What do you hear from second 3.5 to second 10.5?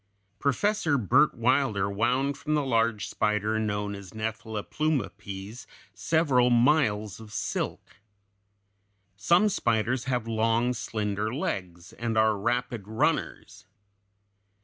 known as Nephila plumipes several miles of silk. Some spiders have